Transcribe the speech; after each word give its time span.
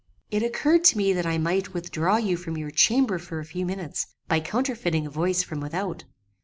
"It 0.31 0.41
occurred 0.41 0.83
to 0.85 0.97
me 0.97 1.13
that 1.13 1.27
I 1.27 1.37
might 1.37 1.75
withdraw 1.75 2.17
you 2.17 2.35
from 2.35 2.57
your 2.57 2.71
chamber 2.71 3.19
for 3.19 3.37
a 3.39 3.45
few 3.45 3.67
minutes, 3.67 4.07
by 4.27 4.39
counterfeiting 4.39 5.05
a 5.05 5.11
voice 5.11 5.43
from 5.43 5.59
without. 5.59 6.05